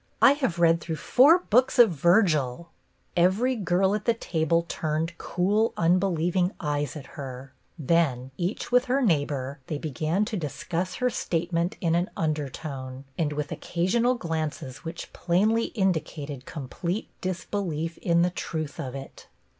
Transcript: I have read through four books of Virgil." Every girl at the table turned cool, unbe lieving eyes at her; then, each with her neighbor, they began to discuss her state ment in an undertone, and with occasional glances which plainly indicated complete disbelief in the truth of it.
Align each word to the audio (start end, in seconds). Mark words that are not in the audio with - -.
I 0.19 0.31
have 0.31 0.57
read 0.57 0.81
through 0.81 0.95
four 0.95 1.37
books 1.51 1.77
of 1.77 1.91
Virgil." 1.91 2.69
Every 3.15 3.55
girl 3.55 3.93
at 3.93 4.05
the 4.05 4.15
table 4.15 4.65
turned 4.67 5.15
cool, 5.19 5.73
unbe 5.77 6.03
lieving 6.17 6.53
eyes 6.59 6.95
at 6.95 7.05
her; 7.13 7.53
then, 7.77 8.31
each 8.35 8.71
with 8.71 8.85
her 8.85 9.03
neighbor, 9.03 9.59
they 9.67 9.77
began 9.77 10.25
to 10.25 10.35
discuss 10.37 10.95
her 10.95 11.11
state 11.11 11.53
ment 11.53 11.77
in 11.81 11.93
an 11.93 12.09
undertone, 12.17 13.05
and 13.15 13.31
with 13.33 13.51
occasional 13.51 14.15
glances 14.15 14.77
which 14.77 15.13
plainly 15.13 15.65
indicated 15.65 16.47
complete 16.47 17.09
disbelief 17.21 17.99
in 17.99 18.23
the 18.23 18.31
truth 18.31 18.79
of 18.79 18.95
it. 18.95 19.27